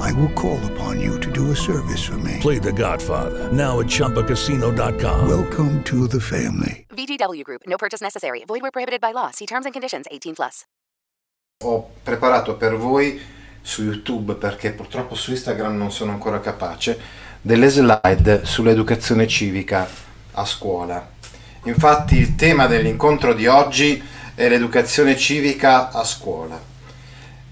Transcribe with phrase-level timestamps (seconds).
[0.00, 2.38] I will call upon you to do a service for me.
[2.40, 5.28] Play The Godfather now at ChumbaCasino.com.
[5.28, 6.86] Welcome to the family.
[6.90, 7.62] VGW Group.
[7.66, 8.44] No purchase necessary.
[8.46, 9.30] Void where prohibited by law.
[9.30, 10.06] See terms and conditions.
[10.10, 10.64] 18 plus.
[11.64, 13.20] Ho preparato per voi
[13.62, 17.00] su YouTube, perché purtroppo su Instagram non sono ancora capace,
[17.40, 19.88] delle slide sull'educazione civica
[20.32, 21.10] a scuola.
[21.64, 24.02] Infatti il tema dell'incontro di oggi
[24.34, 26.71] è l'educazione civica a scuola.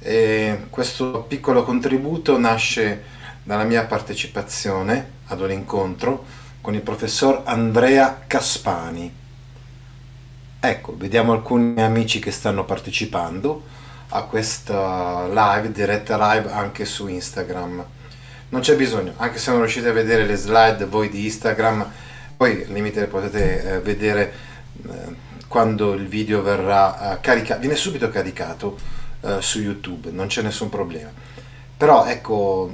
[0.03, 3.03] E questo piccolo contributo nasce
[3.43, 6.25] dalla mia partecipazione ad un incontro
[6.63, 9.15] con il professor Andrea Caspani.
[10.59, 13.63] Ecco, vediamo alcuni amici che stanno partecipando
[14.09, 17.85] a questa live, diretta live anche su Instagram.
[18.49, 21.87] Non c'è bisogno, anche se non riuscite a vedere le slide voi di Instagram,
[22.39, 24.33] poi al limite potete eh, vedere
[24.83, 25.15] eh,
[25.47, 28.79] quando il video verrà eh, caricato, viene subito caricato
[29.21, 31.11] eh, su YouTube, non c'è nessun problema.
[31.77, 32.71] Però ecco,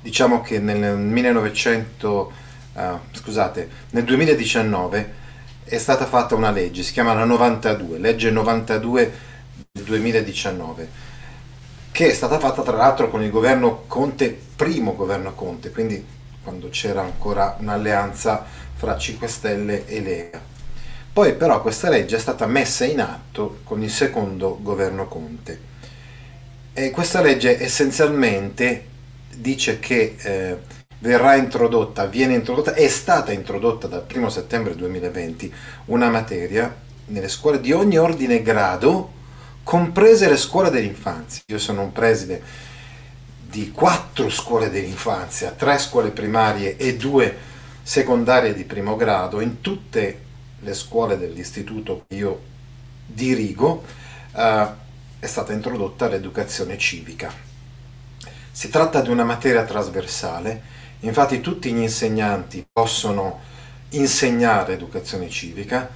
[0.00, 2.32] diciamo che nel 1900,
[2.74, 5.14] eh, scusate, nel 2019
[5.64, 9.12] è stata fatta una legge, si chiama la 92, legge 92
[9.72, 10.88] del 2019,
[11.92, 16.04] che è stata fatta tra l'altro con il governo Conte, primo governo Conte, quindi
[16.42, 20.40] quando c'era ancora un'alleanza fra 5 Stelle e Lega.
[21.12, 25.68] Poi però questa legge è stata messa in atto con il secondo governo Conte.
[26.72, 28.86] E questa legge essenzialmente
[29.34, 30.56] dice che eh,
[31.00, 35.52] verrà introdotta, viene introdotta, è stata introdotta dal 1 settembre 2020
[35.86, 36.72] una materia
[37.06, 39.12] nelle scuole di ogni ordine e grado,
[39.64, 41.42] comprese le scuole dell'infanzia.
[41.46, 42.40] Io sono un preside
[43.48, 47.36] di quattro scuole dell'infanzia, tre scuole primarie e due
[47.82, 50.28] secondarie di primo grado, in tutte
[50.60, 52.40] le scuole dell'istituto che io
[53.06, 53.84] dirigo,
[54.34, 54.66] eh,
[55.18, 57.32] è stata introdotta l'educazione civica.
[58.50, 60.62] Si tratta di una materia trasversale,
[61.00, 63.40] infatti tutti gli insegnanti possono
[63.90, 65.88] insegnare educazione civica.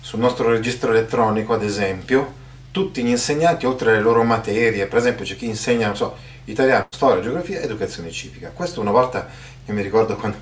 [0.00, 2.34] Sul nostro registro elettronico, ad esempio,
[2.70, 7.22] tutti gli insegnanti, oltre alle loro materie, per esempio c'è chi insegna, so, italiano, storia,
[7.22, 8.50] geografia, educazione civica.
[8.50, 9.28] Questo una volta,
[9.66, 10.38] io mi ricordo quando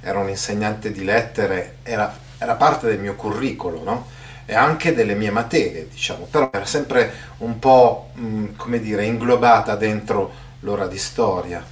[0.00, 4.06] ero un insegnante di lettere, era, era parte del mio curriculum, no?
[4.44, 9.76] E anche delle mie materie, diciamo, però era sempre un po', mh, come dire, inglobata
[9.76, 11.64] dentro l'ora di storia.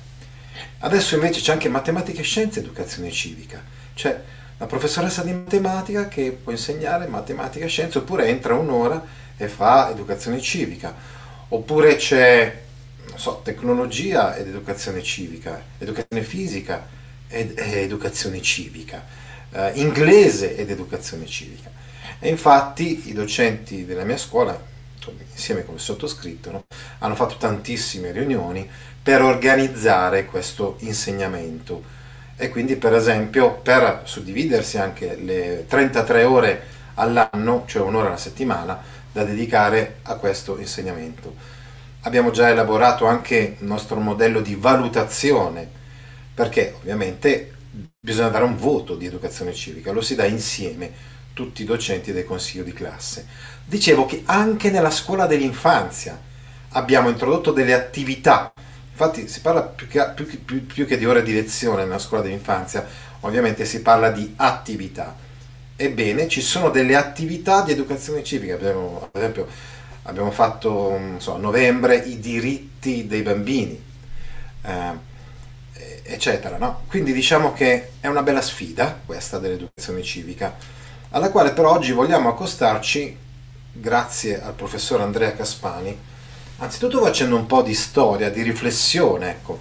[0.79, 3.63] Adesso invece c'è anche matematica e scienze educazione civica,
[3.95, 4.19] cioè
[4.57, 9.03] la professoressa di matematica che può insegnare matematica e scienze oppure entra un'ora
[9.37, 10.95] e fa educazione civica,
[11.49, 12.63] oppure c'è
[13.09, 16.87] non so, tecnologia ed educazione civica, educazione fisica
[17.29, 19.05] ed, ed educazione civica,
[19.53, 21.71] eh, inglese ed educazione civica.
[22.19, 24.69] E infatti i docenti della mia scuola,
[25.33, 26.65] insieme con il sottoscritto, no,
[26.99, 28.69] hanno fatto tantissime riunioni
[29.03, 31.99] per organizzare questo insegnamento
[32.37, 36.63] e quindi per esempio per suddividersi anche le 33 ore
[36.95, 38.81] all'anno, cioè un'ora alla settimana,
[39.13, 41.35] da dedicare a questo insegnamento.
[42.03, 45.69] Abbiamo già elaborato anche il nostro modello di valutazione,
[46.33, 47.53] perché ovviamente
[48.03, 50.91] bisogna dare un voto di educazione civica, lo si dà insieme
[51.35, 53.27] tutti i docenti del consiglio di classe.
[53.63, 56.19] Dicevo che anche nella scuola dell'infanzia
[56.71, 58.55] abbiamo introdotto delle attività,
[58.91, 62.23] infatti si parla più che, più, più, più che di ore di lezione nella scuola
[62.23, 62.87] dell'infanzia,
[63.21, 65.15] ovviamente si parla di attività.
[65.77, 69.47] Ebbene, ci sono delle attività di educazione civica, abbiamo, per esempio
[70.05, 73.83] abbiamo fatto so, a novembre i diritti dei bambini,
[74.63, 75.09] eh,
[76.03, 76.59] eccetera.
[76.59, 76.83] No?
[76.87, 80.57] Quindi diciamo che è una bella sfida questa dell'educazione civica,
[81.11, 83.17] alla quale però oggi vogliamo accostarci
[83.73, 85.97] grazie al professor Andrea Caspani,
[86.59, 89.59] anzitutto facendo un po' di storia, di riflessione ecco,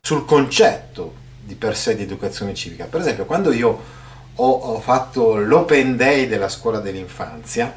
[0.00, 2.84] sul concetto di per sé di educazione civica.
[2.84, 4.00] Per esempio, quando io
[4.34, 7.74] ho, ho fatto l'Open Day della scuola dell'infanzia,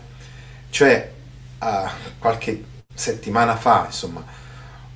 [0.70, 1.12] cioè
[1.60, 1.66] uh,
[2.20, 2.64] qualche
[2.94, 4.24] settimana fa, insomma,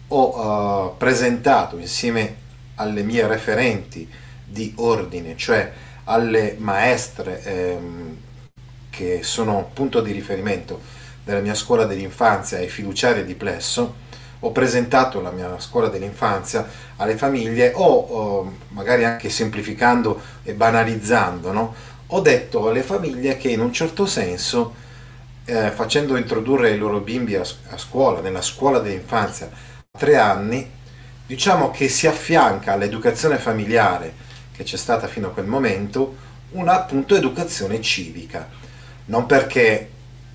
[0.09, 2.47] ho uh, presentato insieme
[2.79, 4.09] alle mie referenti
[4.43, 5.71] di ordine, cioè
[6.05, 8.17] alle maestre ehm,
[8.89, 10.81] che sono punto di riferimento
[11.23, 14.07] della mia scuola dell'infanzia e fiduciarie di Plesso,
[14.39, 21.51] ho presentato la mia scuola dell'infanzia alle famiglie o, o magari anche semplificando e banalizzando,
[21.51, 21.75] no?
[22.07, 24.73] ho detto alle famiglie che in un certo senso,
[25.45, 29.49] eh, facendo introdurre i loro bimbi a, a scuola, nella scuola dell'infanzia,
[29.91, 30.77] a tre anni,
[31.29, 34.11] diciamo che si affianca all'educazione familiare
[34.51, 36.15] che c'è stata fino a quel momento
[36.53, 38.49] una appunto educazione civica.
[39.05, 39.89] Non perché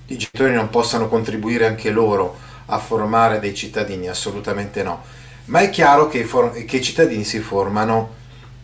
[0.05, 2.37] i genitori non possano contribuire anche loro
[2.67, 5.03] a formare dei cittadini, assolutamente no,
[5.45, 8.13] ma è chiaro che i, for- che i cittadini si formano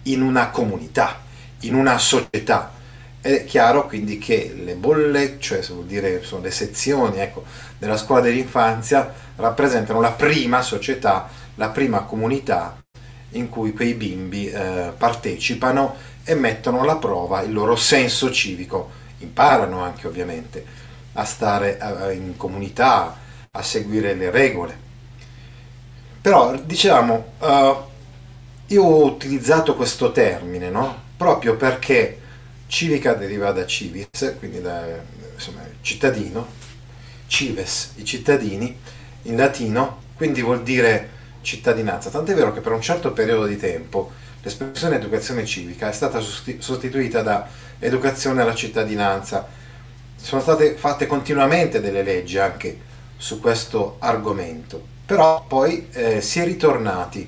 [0.04, 1.20] in una comunità,
[1.62, 2.72] in una società.
[3.20, 7.44] È chiaro quindi che le bolle, cioè vuol dire sono le sezioni ecco,
[7.78, 12.84] della scuola dell'infanzia, rappresentano la prima società, la prima comunità
[13.32, 19.82] in cui quei bimbi eh, partecipano e mettono alla prova il loro senso civico, imparano
[19.82, 20.66] anche ovviamente
[21.14, 23.18] a stare eh, in comunità,
[23.52, 24.90] a seguire le regole.
[26.22, 27.76] Però diciamo, uh,
[28.68, 30.96] io ho utilizzato questo termine no?
[31.18, 32.20] proprio perché
[32.68, 34.86] civica deriva da civis, quindi da
[35.34, 36.48] insomma, cittadino,
[37.26, 38.78] cives, i cittadini
[39.24, 41.10] in latino, quindi vuol dire
[41.42, 42.10] cittadinanza.
[42.10, 44.12] Tant'è vero che per un certo periodo di tempo
[44.42, 47.48] l'espressione educazione civica è stata sostituita da
[47.80, 49.48] educazione alla cittadinanza.
[50.16, 56.46] Sono state fatte continuamente delle leggi anche su questo argomento, però poi eh, si è
[56.46, 57.28] ritornati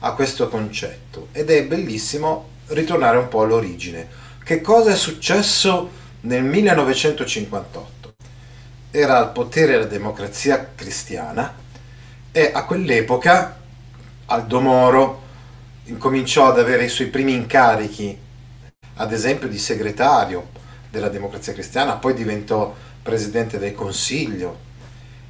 [0.00, 4.08] a questo concetto ed è bellissimo ritornare un po' all'origine.
[4.42, 5.90] Che cosa è successo
[6.22, 8.14] nel 1958?
[8.90, 11.61] Era al potere la democrazia cristiana
[12.32, 13.58] e a quell'epoca
[14.26, 15.22] Aldo Moro
[15.84, 18.16] incominciò ad avere i suoi primi incarichi,
[18.94, 20.48] ad esempio di segretario
[20.88, 24.70] della Democrazia Cristiana, poi diventò presidente del Consiglio.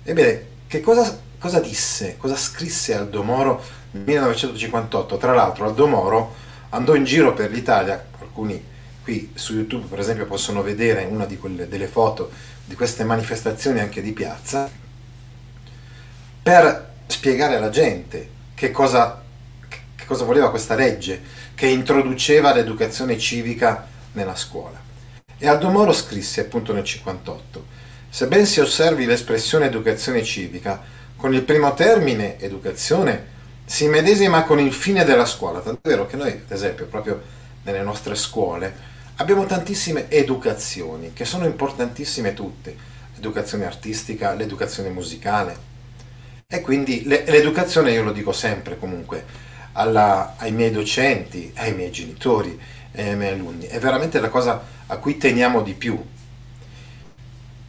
[0.04, 3.62] Ebbene, che cosa, cosa disse, cosa scrisse Aldo Moro
[3.93, 5.16] nel 1958?
[5.16, 6.34] Tra l'altro Aldo Moro
[6.70, 8.70] andò in giro per l'Italia, alcuni
[9.02, 12.31] qui su YouTube per esempio possono vedere una quelle, delle foto
[12.64, 14.70] di queste manifestazioni anche di piazza,
[16.43, 19.23] per spiegare alla gente che cosa,
[19.69, 21.20] che cosa voleva questa legge
[21.55, 24.81] che introduceva l'educazione civica nella scuola.
[25.38, 27.67] E Aldo Moro scrisse appunto nel 58,
[28.09, 30.81] se ben si osservi l'espressione educazione civica,
[31.17, 33.31] con il primo termine educazione
[33.64, 37.20] si medesima con il fine della scuola, tant'è vero che noi ad esempio proprio
[37.62, 42.75] nelle nostre scuole abbiamo tantissime educazioni che sono importantissime tutte,
[43.14, 45.70] l'educazione artistica, l'educazione musicale,
[46.54, 49.25] e quindi l'educazione, io lo dico sempre comunque,
[49.72, 52.60] alla, ai miei docenti, ai miei genitori
[52.93, 55.99] e ai miei alunni, è veramente la cosa a cui teniamo di più.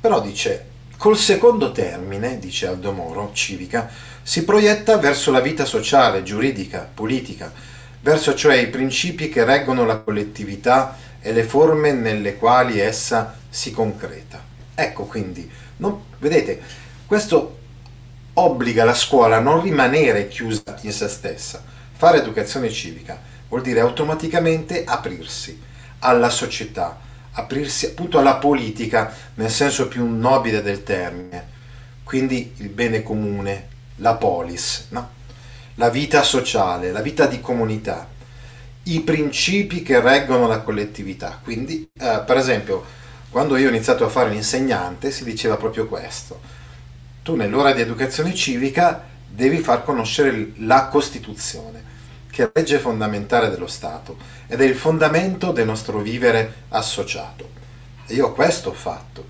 [0.02, 0.66] Però dice,
[0.98, 3.90] col secondo termine, dice Aldo Moro, civica,
[4.22, 7.54] si proietta verso la vita sociale, giuridica, politica,
[8.02, 13.72] verso cioè i principi che reggono la collettività e le forme nelle quali essa si
[13.72, 14.44] concreta.
[14.76, 16.62] Ecco quindi, non, vedete,
[17.06, 17.62] questo
[18.34, 21.64] obbliga la scuola a non rimanere chiusa in se stessa.
[21.96, 25.62] Fare educazione civica vuol dire automaticamente aprirsi
[26.00, 27.00] alla società,
[27.34, 31.52] aprirsi appunto alla politica nel senso più nobile del termine,
[32.04, 35.22] quindi il bene comune, la polis, no?
[35.76, 38.10] la vita sociale, la vita di comunità,
[38.84, 41.40] i principi che reggono la collettività.
[41.42, 42.84] Quindi, eh, per esempio,
[43.30, 46.62] quando io ho iniziato a fare l'insegnante si diceva proprio questo
[47.24, 51.82] tu nell'ora di educazione civica devi far conoscere la Costituzione,
[52.30, 57.50] che è la legge fondamentale dello Stato ed è il fondamento del nostro vivere associato.
[58.06, 59.26] E io questo ho fatto.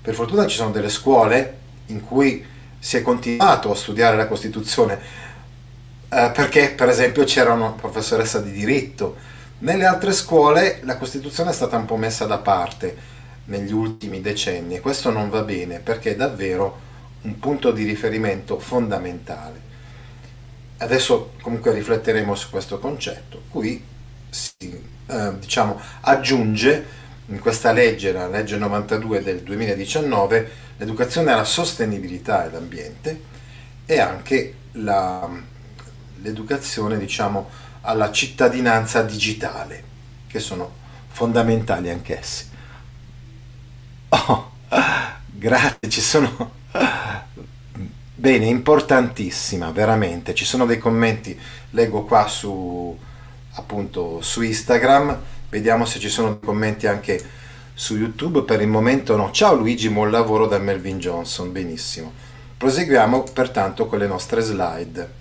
[0.00, 2.46] Per fortuna ci sono delle scuole in cui
[2.78, 4.98] si è continuato a studiare la Costituzione,
[6.08, 9.16] eh, perché per esempio c'era una professoressa di diritto.
[9.58, 13.10] Nelle altre scuole la Costituzione è stata un po' messa da parte
[13.46, 16.90] negli ultimi decenni e questo non va bene perché davvero
[17.22, 19.70] un punto di riferimento fondamentale.
[20.78, 23.42] Adesso comunque rifletteremo su questo concetto.
[23.48, 23.84] Qui
[24.28, 32.44] si eh, diciamo, aggiunge in questa legge, la legge 92 del 2019, l'educazione alla sostenibilità
[32.44, 33.20] e all'ambiente
[33.86, 35.28] e anche la,
[36.20, 37.48] l'educazione diciamo,
[37.82, 39.84] alla cittadinanza digitale,
[40.26, 42.48] che sono fondamentali anch'essi.
[44.08, 44.50] Oh,
[45.26, 46.60] grazie, ci sono
[48.14, 50.34] Bene, importantissima, veramente.
[50.34, 51.38] Ci sono dei commenti,
[51.70, 52.98] leggo qua su
[53.54, 55.18] appunto su Instagram,
[55.50, 57.22] vediamo se ci sono commenti anche
[57.74, 58.42] su YouTube.
[58.42, 59.30] Per il momento no.
[59.32, 62.12] Ciao Luigi, buon lavoro da Melvin Johnson, benissimo.
[62.56, 65.20] Proseguiamo pertanto con le nostre slide.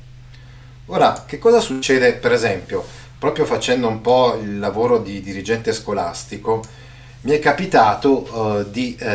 [0.85, 2.85] Ora, che cosa succede per esempio,
[3.17, 6.63] proprio facendo un po' il lavoro di dirigente scolastico,
[7.21, 9.05] mi è capitato uh, di uh,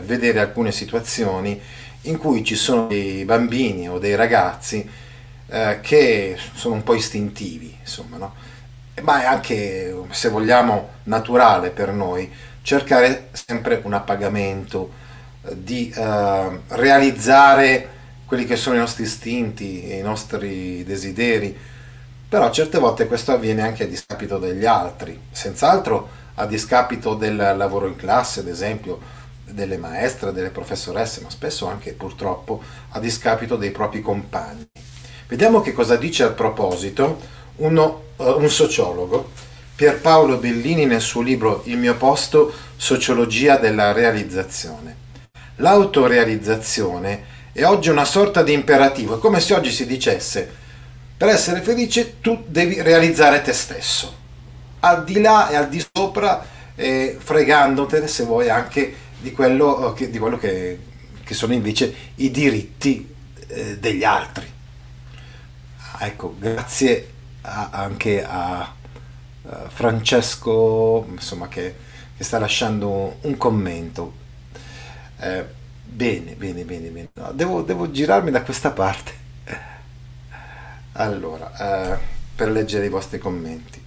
[0.00, 1.60] vedere alcune situazioni
[2.08, 4.88] in cui ci sono dei bambini o dei ragazzi
[5.46, 8.34] uh, che sono un po' istintivi, insomma, no?
[9.02, 12.30] ma è anche, se vogliamo, naturale per noi
[12.62, 15.04] cercare sempre un appagamento,
[15.52, 15.92] di
[16.68, 17.88] realizzare
[18.24, 21.56] quelli che sono i nostri istinti, i nostri desideri,
[22.28, 27.86] però certe volte questo avviene anche a discapito degli altri, senz'altro a discapito del lavoro
[27.86, 28.98] in classe, ad esempio,
[29.48, 34.66] delle maestre, delle professoresse, ma spesso anche purtroppo a discapito dei propri compagni.
[35.28, 37.20] Vediamo che cosa dice al proposito
[37.56, 39.30] uno, uh, un sociologo,
[39.74, 45.04] Pierpaolo Bellini, nel suo libro Il mio posto, Sociologia della realizzazione.
[45.56, 50.64] L'autorealizzazione è oggi una sorta di imperativo, è come se oggi si dicesse,
[51.16, 54.24] per essere felice tu devi realizzare te stesso
[54.86, 58.94] al di là e al di sopra, eh, fregandotene se vuoi anche
[59.26, 60.78] di quello, eh, che, di quello che,
[61.24, 63.12] che, sono invece i diritti
[63.48, 64.46] eh, degli altri.
[65.78, 71.74] Ah, ecco, grazie a, anche a, a, Francesco insomma, che,
[72.16, 74.24] che, sta lasciando un commento.
[75.18, 75.44] Eh,
[75.82, 77.08] bene, bene, bene, bene.
[77.14, 79.24] No, devo, devo, girarmi da questa parte.
[80.92, 81.98] Allora, eh,
[82.36, 83.82] per leggere i vostri commenti.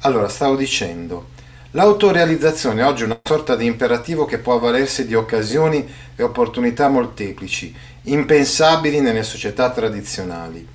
[0.00, 1.30] Allora, stavo dicendo,
[1.76, 7.74] l'autorealizzazione oggi è una sorta di imperativo che può avvalersi di occasioni e opportunità molteplici,
[8.04, 10.66] impensabili nelle società tradizionali.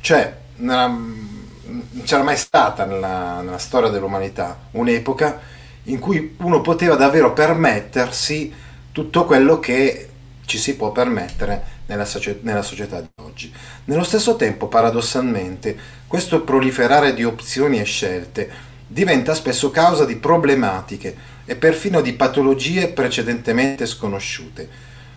[0.00, 5.40] Cioè, non c'era mai stata nella, nella storia dell'umanità un'epoca
[5.84, 8.52] in cui uno poteva davvero permettersi
[8.92, 10.08] tutto quello che
[10.46, 12.06] ci si può permettere nella,
[12.40, 13.52] nella, società di oggi.
[13.84, 21.16] Nello stesso tempo, paradossalmente, questo proliferare di opzioni e scelte diventa spesso causa di problematiche
[21.44, 24.68] e perfino di patologie precedentemente sconosciute.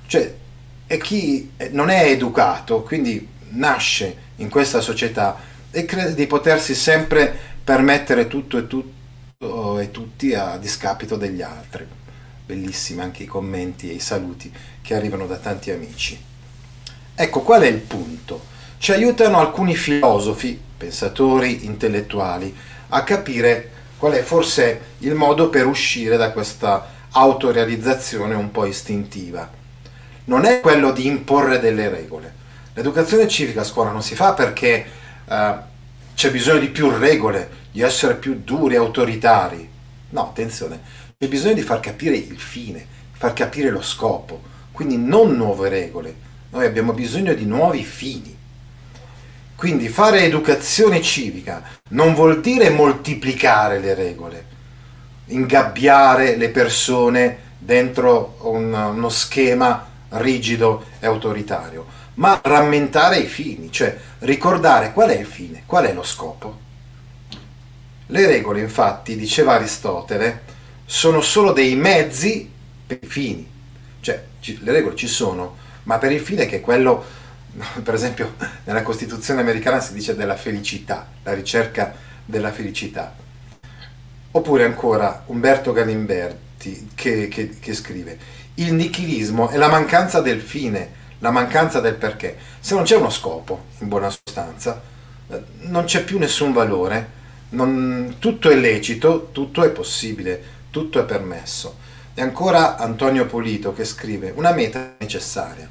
[0.06, 0.34] Cioè,
[0.86, 5.36] è chi non è educato, quindi nasce in questa società
[5.72, 11.86] e crede di potersi sempre permettere tutto e tutto e tutti a discapito degli altri.
[12.46, 16.22] Bellissimi anche i commenti e i saluti che arrivano da tanti amici.
[17.16, 18.52] Ecco qual è il punto.
[18.84, 22.54] Ci aiutano alcuni filosofi, pensatori, intellettuali
[22.90, 29.50] a capire qual è forse il modo per uscire da questa autorealizzazione un po' istintiva.
[30.26, 32.34] Non è quello di imporre delle regole.
[32.74, 34.86] L'educazione civica a scuola non si fa perché
[35.28, 35.34] uh,
[36.14, 39.66] c'è bisogno di più regole, di essere più duri, autoritari.
[40.10, 40.82] No, attenzione,
[41.18, 44.42] c'è bisogno di far capire il fine, far capire lo scopo.
[44.74, 46.14] Quindi non nuove regole,
[46.50, 48.33] noi abbiamo bisogno di nuovi fini.
[49.56, 54.46] Quindi fare educazione civica non vuol dire moltiplicare le regole,
[55.28, 63.98] ingabbiare le persone dentro un, uno schema rigido e autoritario, ma rammentare i fini, cioè
[64.20, 66.60] ricordare qual è il fine, qual è lo scopo.
[68.08, 70.42] Le regole, infatti, diceva Aristotele,
[70.86, 72.50] sono solo dei mezzi
[72.86, 73.50] per i fini,
[74.02, 77.22] cioè le regole ci sono, ma per il fine che è quello
[77.84, 81.94] per esempio nella Costituzione americana si dice della felicità, la ricerca
[82.26, 83.16] della felicità.
[84.32, 88.18] Oppure ancora Umberto Galimberti che, che, che scrive,
[88.56, 92.38] il nichilismo è la mancanza del fine, la mancanza del perché.
[92.60, 94.82] Se non c'è uno scopo, in buona sostanza,
[95.30, 101.06] eh, non c'è più nessun valore, non, tutto è lecito, tutto è possibile, tutto è
[101.06, 101.78] permesso.
[102.16, 105.70] E ancora Antonio Polito che scrive, una meta necessaria.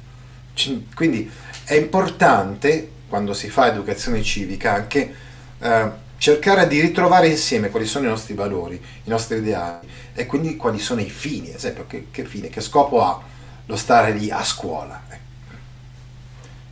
[0.93, 1.29] Quindi
[1.65, 5.15] è importante, quando si fa educazione civica, anche
[5.59, 10.55] eh, cercare di ritrovare insieme quali sono i nostri valori, i nostri ideali e quindi
[10.55, 13.21] quali sono i fini, ad esempio che, che fine, che scopo ha
[13.65, 15.01] lo stare lì a scuola.
[15.09, 15.17] Eh.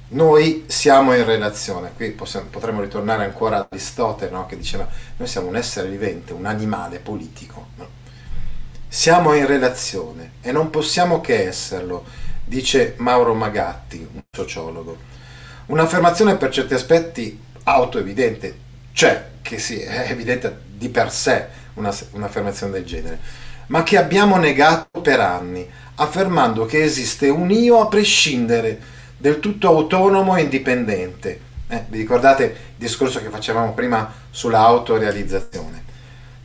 [0.09, 4.45] Noi siamo in relazione, qui possiamo, potremmo ritornare ancora a Aristotele no?
[4.45, 7.67] che diceva noi siamo un essere vivente, un animale politico.
[7.77, 7.99] No?
[8.87, 12.03] Siamo in relazione e non possiamo che esserlo
[12.51, 14.97] dice Mauro Magatti, un sociologo.
[15.67, 18.57] Un'affermazione per certi aspetti autoevidente,
[18.91, 23.19] cioè che sì, è evidente di per sé una, un'affermazione del genere,
[23.67, 25.65] ma che abbiamo negato per anni,
[25.95, 31.39] affermando che esiste un io a prescindere, del tutto autonomo e indipendente.
[31.69, 35.85] Eh, vi ricordate il discorso che facevamo prima sull'autorealizzazione?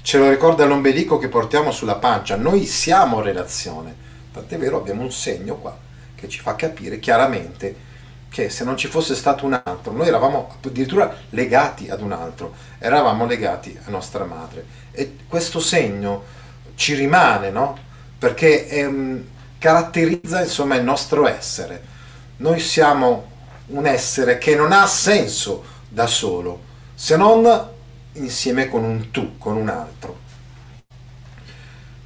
[0.02, 3.92] Ce lo ricorda l'ombelico che portiamo sulla pancia, noi siamo relazione,
[4.32, 5.85] tant'è vero abbiamo un segno qua
[6.16, 7.84] che ci fa capire chiaramente
[8.28, 12.54] che se non ci fosse stato un altro, noi eravamo addirittura legati ad un altro,
[12.78, 14.64] eravamo legati a nostra madre.
[14.90, 16.24] E questo segno
[16.74, 17.78] ci rimane, no?
[18.18, 19.24] Perché ehm,
[19.58, 21.94] caratterizza insomma il nostro essere.
[22.38, 23.30] Noi siamo
[23.68, 26.60] un essere che non ha senso da solo,
[26.94, 27.68] se non
[28.12, 30.24] insieme con un tu, con un altro.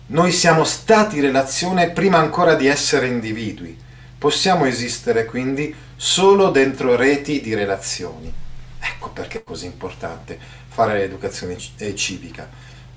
[0.07, 3.79] Noi siamo stati relazione prima ancora di essere individui.
[4.21, 8.31] Possiamo esistere quindi solo dentro reti di relazioni.
[8.79, 12.47] Ecco perché è così importante fare l'educazione eh, civica,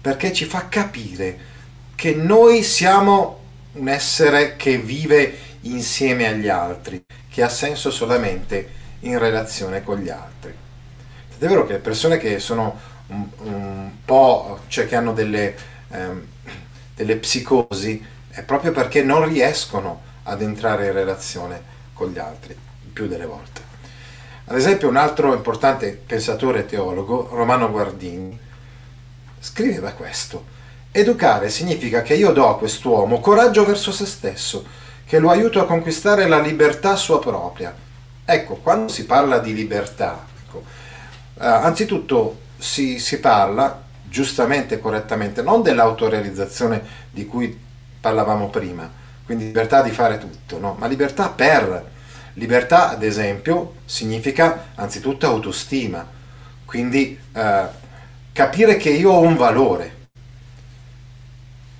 [0.01, 1.39] perché ci fa capire
[1.95, 3.39] che noi siamo
[3.71, 10.09] un essere che vive insieme agli altri, che ha senso solamente in relazione con gli
[10.09, 10.51] altri.
[10.51, 12.77] È vero che le persone che sono
[13.07, 15.55] un, un po', cioè che hanno delle,
[15.87, 16.27] ehm,
[16.93, 21.61] delle psicosi, è proprio perché non riescono ad entrare in relazione
[21.93, 22.55] con gli altri,
[22.91, 23.61] più delle volte.
[24.45, 28.37] Ad esempio un altro importante pensatore e teologo, Romano Guardini,
[29.39, 30.51] scriveva questo.
[30.91, 34.65] Educare significa che io do a quest'uomo coraggio verso se stesso,
[35.05, 37.73] che lo aiuto a conquistare la libertà sua propria.
[38.25, 40.63] Ecco, quando si parla di libertà, ecco,
[41.39, 47.59] eh, anzitutto si, si parla, giustamente e correttamente, non dell'autorealizzazione di cui
[47.99, 48.89] parlavamo prima,
[49.25, 50.75] quindi libertà di fare tutto, no?
[50.77, 51.91] ma libertà per.
[52.33, 56.05] Libertà, ad esempio, significa anzitutto autostima,
[56.65, 57.67] quindi eh,
[58.31, 60.01] capire che io ho un valore.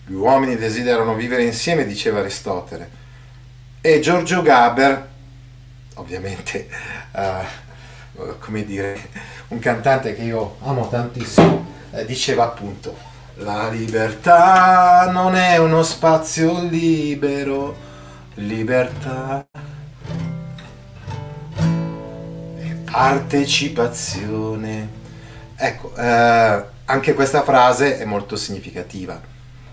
[0.05, 3.01] Gli uomini desiderano vivere insieme, diceva Aristotele.
[3.81, 5.09] E Giorgio Gaber,
[5.95, 6.69] ovviamente,
[7.11, 7.45] eh,
[8.39, 9.09] come dire,
[9.47, 12.95] un cantante che io amo tantissimo, eh, diceva appunto,
[13.37, 17.75] la libertà non è uno spazio libero,
[18.35, 19.45] libertà
[22.55, 25.01] è partecipazione.
[25.55, 29.19] Ecco, eh, anche questa frase è molto significativa.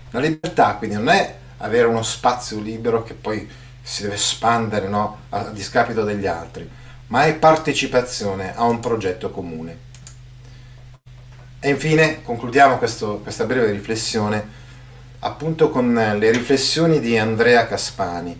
[0.09, 3.47] La libertà quindi non è avere uno spazio libero che poi
[3.81, 5.19] si deve espandere no?
[5.29, 6.67] a discapito degli altri,
[7.07, 9.89] ma è partecipazione a un progetto comune.
[11.63, 14.43] E infine concludiamo questo, questa breve riflessione
[15.19, 18.35] appunto con le riflessioni di Andrea Caspani,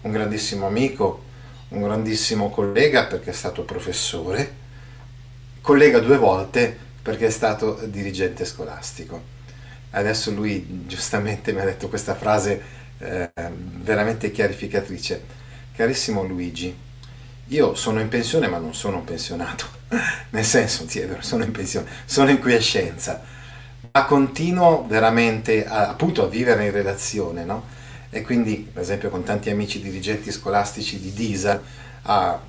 [0.00, 1.22] un grandissimo amico,
[1.68, 4.54] un grandissimo collega perché è stato professore,
[5.60, 9.22] collega due volte perché è stato dirigente scolastico.
[9.90, 12.62] Adesso lui giustamente mi ha detto questa frase
[12.96, 15.22] eh, veramente chiarificatrice.
[15.76, 16.74] Carissimo Luigi,
[17.52, 19.66] io sono in pensione ma non sono un pensionato,
[20.30, 23.22] nel senso, sì, sono in pensione, sono in quiescenza,
[23.92, 27.80] ma continuo veramente a, appunto a vivere in relazione, no?
[28.08, 31.62] E quindi, per esempio, con tanti amici dirigenti scolastici di Disa,
[32.02, 32.40] ha,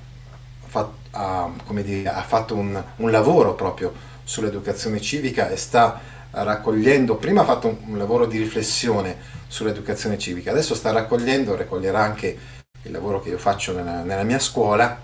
[0.66, 1.50] fatto, ha,
[1.82, 7.68] dire, ha fatto un, un, lavoro proprio sull'educazione civica e sta raccogliendo, prima ha fatto
[7.68, 12.38] un, un lavoro di riflessione sull'educazione civica, adesso sta raccogliendo, raccoglierà anche
[12.84, 15.00] il lavoro che io faccio nella, nella mia scuola,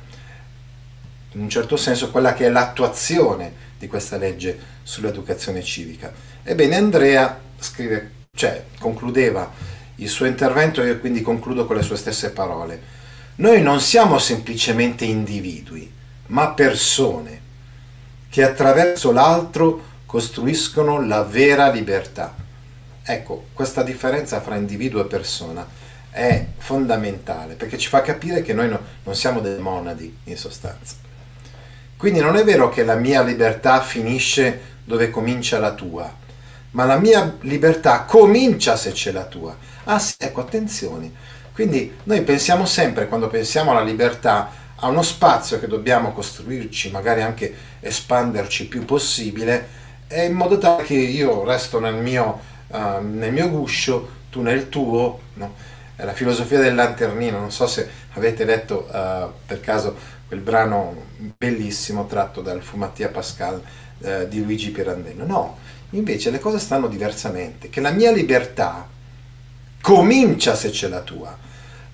[1.33, 6.13] in un certo senso quella che è l'attuazione di questa legge sull'educazione civica.
[6.43, 9.51] Ebbene Andrea scrive, cioè, concludeva
[9.97, 12.99] il suo intervento e io quindi concludo con le sue stesse parole.
[13.37, 15.91] Noi non siamo semplicemente individui,
[16.27, 17.41] ma persone
[18.29, 22.35] che attraverso l'altro costruiscono la vera libertà.
[23.03, 25.67] Ecco, questa differenza fra individuo e persona
[26.11, 30.97] è fondamentale perché ci fa capire che noi no, non siamo dei monadi in sostanza.
[31.97, 36.13] Quindi non è vero che la mia libertà finisce dove comincia la tua,
[36.73, 39.57] ma la mia libertà comincia se c'è la tua.
[39.85, 41.13] Ah sì, ecco, attenzione.
[41.53, 47.21] Quindi noi pensiamo sempre, quando pensiamo alla libertà, a uno spazio che dobbiamo costruirci, magari
[47.21, 49.69] anche espanderci più possibile,
[50.11, 55.21] in modo tale che io resto nel mio, uh, nel mio guscio, tu nel tuo,
[55.35, 55.55] no?
[56.05, 62.07] La filosofia del lanternino, non so se avete letto uh, per caso quel brano bellissimo
[62.07, 63.61] tratto dal Fumattia Pascal
[63.99, 65.27] uh, di Luigi Pirandello.
[65.27, 65.59] No,
[65.91, 68.87] invece le cose stanno diversamente, che la mia libertà
[69.81, 71.37] comincia se c'è la tua,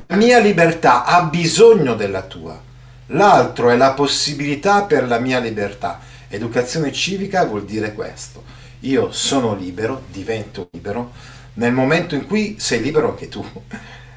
[0.06, 2.60] la mia libertà ha bisogno della tua,
[3.06, 6.00] l'altro è la possibilità per la mia libertà.
[6.28, 8.42] Educazione civica vuol dire questo,
[8.80, 11.12] io sono libero, divento libero,
[11.56, 13.44] nel momento in cui sei libero anche tu.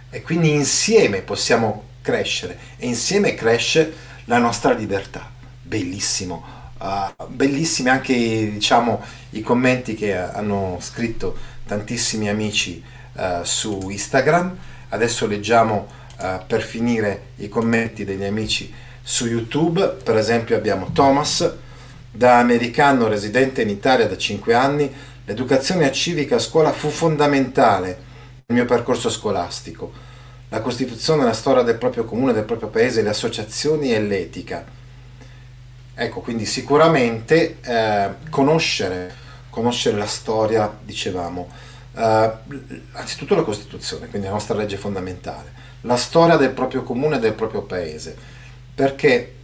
[0.10, 3.94] E quindi insieme possiamo crescere e insieme cresce
[4.26, 5.30] la nostra libertà.
[5.62, 6.58] Bellissimo.
[6.80, 12.82] Uh, bellissimi anche diciamo, i commenti che hanno scritto tantissimi amici
[13.14, 14.56] uh, su Instagram.
[14.90, 19.98] Adesso leggiamo uh, per finire i commenti degli amici su YouTube.
[20.04, 21.52] Per esempio abbiamo Thomas,
[22.12, 24.92] da americano residente in Italia da 5 anni
[25.30, 27.86] L'educazione civica a scuola fu fondamentale
[28.48, 29.92] nel mio percorso scolastico.
[30.50, 34.66] La Costituzione, la storia del proprio comune, del proprio paese, le associazioni e l'etica.
[35.94, 39.14] Ecco, quindi sicuramente eh, conoscere,
[39.52, 41.48] conoscere la storia, dicevamo,
[41.96, 42.32] eh,
[42.94, 47.34] anzitutto la Costituzione, quindi la nostra legge fondamentale, la storia del proprio comune e del
[47.34, 48.18] proprio paese,
[48.74, 49.36] perché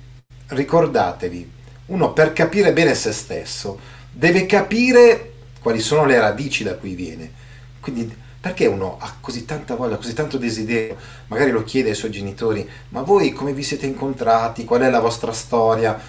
[0.48, 1.52] ricordatevi,
[1.86, 3.80] uno per capire bene se stesso
[4.12, 5.34] deve capire
[5.66, 7.32] quali sono le radici da cui viene.
[7.80, 12.12] Quindi perché uno ha così tanta voglia, così tanto desiderio, magari lo chiede ai suoi
[12.12, 16.00] genitori, ma voi come vi siete incontrati, qual è la vostra storia?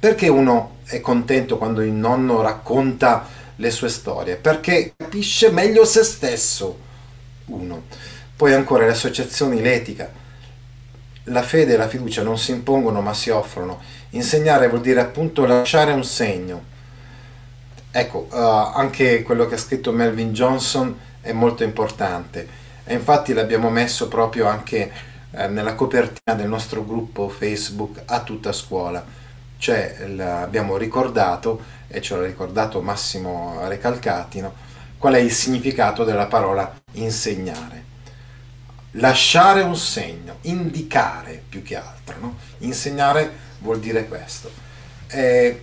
[0.00, 4.34] Perché uno è contento quando il nonno racconta le sue storie?
[4.34, 6.76] Perché capisce meglio se stesso,
[7.44, 7.84] uno.
[8.34, 10.10] Poi ancora le associazioni, l'etica.
[11.28, 13.80] La fede e la fiducia non si impongono ma si offrono.
[14.10, 16.72] Insegnare vuol dire appunto lasciare un segno.
[17.96, 22.48] Ecco, uh, anche quello che ha scritto Melvin Johnson è molto importante
[22.82, 24.90] e infatti l'abbiamo messo proprio anche
[25.30, 29.04] eh, nella copertina del nostro gruppo Facebook a tutta scuola.
[29.56, 34.52] Cioè abbiamo ricordato, e ce l'ha ricordato Massimo Recalcatino,
[34.98, 37.84] qual è il significato della parola insegnare.
[38.96, 42.16] Lasciare un segno, indicare più che altro.
[42.18, 42.38] No?
[42.58, 43.30] Insegnare
[43.60, 44.50] vuol dire questo.
[45.06, 45.62] E